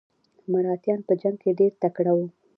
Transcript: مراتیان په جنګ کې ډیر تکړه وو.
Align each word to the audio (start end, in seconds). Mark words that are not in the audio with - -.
مراتیان 0.51 0.99
په 1.07 1.13
جنګ 1.21 1.37
کې 1.41 1.51
ډیر 1.59 1.71
تکړه 1.81 2.11
وو. 2.17 2.27